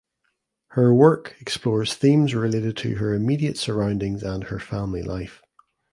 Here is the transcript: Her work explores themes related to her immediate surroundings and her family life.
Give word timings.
Her 0.69 0.91
work 0.91 1.35
explores 1.39 1.93
themes 1.93 2.33
related 2.33 2.75
to 2.77 2.95
her 2.95 3.13
immediate 3.13 3.55
surroundings 3.59 4.23
and 4.23 4.45
her 4.45 4.57
family 4.57 5.03
life. 5.03 5.43